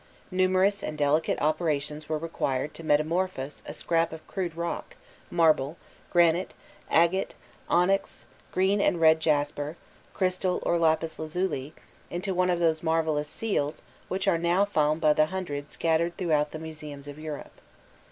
[0.31, 4.95] Numerous and delicate operations were required to metamorphose a scrap of crude rock,
[5.29, 5.77] marble,
[6.09, 6.55] granite,
[6.89, 7.35] agate,
[7.69, 9.77] onyx, green and red jasper,
[10.15, 11.75] crystal or lapis lazuli,
[12.09, 16.49] into one of those marvellous seals which are now found by the hundred scattered throughout
[16.49, 17.61] the museums of Europe.